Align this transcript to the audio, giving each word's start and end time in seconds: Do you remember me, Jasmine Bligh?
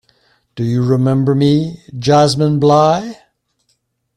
Do 0.55 0.63
you 0.63 0.83
remember 0.83 1.35
me, 1.35 1.83
Jasmine 1.95 2.57
Bligh? 2.59 3.17